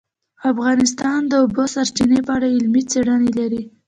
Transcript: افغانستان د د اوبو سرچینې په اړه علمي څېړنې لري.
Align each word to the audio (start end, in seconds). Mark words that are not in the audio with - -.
افغانستان 0.51 1.19
د 1.27 1.29
د 1.31 1.33
اوبو 1.41 1.63
سرچینې 1.73 2.19
په 2.27 2.31
اړه 2.35 2.47
علمي 2.55 2.81
څېړنې 2.91 3.31
لري. 3.39 3.61